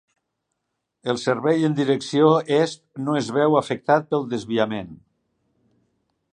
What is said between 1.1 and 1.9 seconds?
El servei en